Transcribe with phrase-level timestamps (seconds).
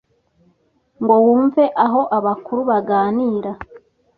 [1.01, 3.51] ngo wumve aho abakuru baganira,